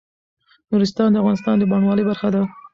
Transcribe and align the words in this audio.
نورستان 0.71 1.09
د 1.11 1.15
افغانستان 1.21 1.55
د 1.57 1.63
بڼوالۍ 1.71 2.03
برخه 2.09 2.29
ده. 2.35 2.41